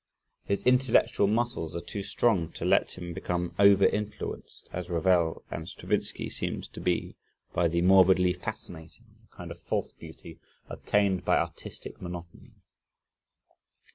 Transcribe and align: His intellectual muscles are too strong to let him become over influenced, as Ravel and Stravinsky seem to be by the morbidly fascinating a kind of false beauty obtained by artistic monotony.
His 0.45 0.63
intellectual 0.63 1.27
muscles 1.27 1.75
are 1.75 1.79
too 1.79 2.01
strong 2.01 2.51
to 2.53 2.65
let 2.65 2.93
him 2.97 3.13
become 3.13 3.53
over 3.59 3.85
influenced, 3.85 4.67
as 4.73 4.89
Ravel 4.89 5.43
and 5.51 5.69
Stravinsky 5.69 6.27
seem 6.27 6.61
to 6.63 6.79
be 6.81 7.15
by 7.53 7.67
the 7.67 7.83
morbidly 7.83 8.33
fascinating 8.33 9.05
a 9.31 9.35
kind 9.35 9.51
of 9.51 9.61
false 9.61 9.91
beauty 9.91 10.39
obtained 10.67 11.23
by 11.23 11.37
artistic 11.37 12.01
monotony. 12.01 12.55